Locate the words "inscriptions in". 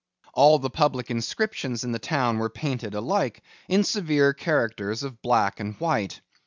1.11-1.91